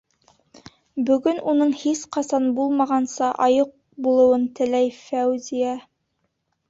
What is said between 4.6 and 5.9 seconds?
теләй Фәүзиә.